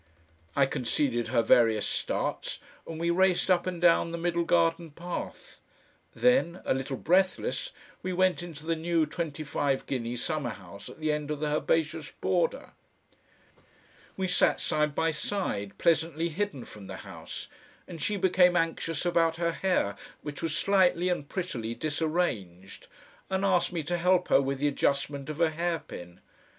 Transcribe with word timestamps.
I 0.55 0.65
conceded 0.65 1.27
her 1.27 1.43
various 1.43 1.85
starts 1.85 2.57
and 2.87 2.99
we 2.99 3.11
raced 3.11 3.51
up 3.51 3.67
and 3.67 3.79
down 3.79 4.11
the 4.11 4.17
middle 4.17 4.43
garden 4.45 4.89
path. 4.89 5.61
Then, 6.15 6.59
a 6.65 6.73
little 6.73 6.97
breathless, 6.97 7.71
we 8.01 8.11
went 8.11 8.41
into 8.41 8.65
the 8.65 8.75
new 8.75 9.05
twenty 9.05 9.43
five 9.43 9.85
guinea 9.85 10.15
summer 10.17 10.49
house 10.49 10.89
at 10.89 10.99
the 10.99 11.11
end 11.11 11.29
of 11.29 11.39
the 11.39 11.49
herbaceous 11.55 12.13
border. 12.19 12.71
We 14.17 14.27
sat 14.27 14.59
side 14.59 14.95
by 14.95 15.11
side, 15.11 15.77
pleasantly 15.77 16.29
hidden 16.29 16.65
from 16.65 16.87
the 16.87 16.97
house, 17.05 17.47
and 17.87 18.01
she 18.01 18.17
became 18.17 18.55
anxious 18.55 19.05
about 19.05 19.35
her 19.35 19.51
hair, 19.51 19.95
which 20.23 20.41
was 20.41 20.57
slightly 20.57 21.09
and 21.09 21.29
prettily 21.29 21.75
disarranged, 21.75 22.87
and 23.29 23.45
asked 23.45 23.71
me 23.71 23.83
to 23.83 23.97
help 23.99 24.29
her 24.29 24.41
with 24.41 24.57
the 24.57 24.67
adjustment 24.67 25.29
of 25.29 25.39
a 25.39 25.51
hairpin. 25.51 26.21